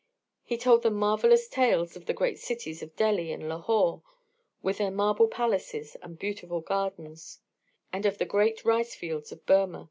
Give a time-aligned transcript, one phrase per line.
[0.43, 4.01] He told them marvellous tales of the great cities of Delhi and Lahore,
[4.63, 7.39] with their marble palaces and beautiful gardens;
[7.93, 9.79] and of the great rice fields of Burma.